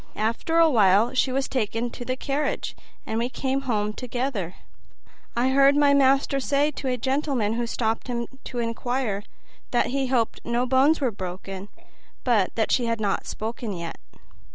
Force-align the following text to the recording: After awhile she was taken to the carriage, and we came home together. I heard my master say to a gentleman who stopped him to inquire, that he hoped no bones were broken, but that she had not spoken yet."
After 0.15 0.57
awhile 0.57 1.13
she 1.13 1.31
was 1.31 1.47
taken 1.47 1.91
to 1.91 2.03
the 2.03 2.15
carriage, 2.15 2.75
and 3.05 3.19
we 3.19 3.29
came 3.29 3.61
home 3.69 3.93
together. 3.93 4.55
I 5.35 5.49
heard 5.49 5.75
my 5.75 5.93
master 5.93 6.39
say 6.39 6.71
to 6.71 6.87
a 6.87 6.97
gentleman 6.97 7.53
who 7.53 7.67
stopped 7.67 8.07
him 8.07 8.25
to 8.45 8.57
inquire, 8.57 9.21
that 9.69 9.91
he 9.91 10.07
hoped 10.07 10.41
no 10.43 10.65
bones 10.65 11.01
were 11.01 11.11
broken, 11.11 11.69
but 12.23 12.49
that 12.55 12.71
she 12.71 12.87
had 12.87 12.99
not 12.99 13.27
spoken 13.27 13.73
yet." 13.73 13.99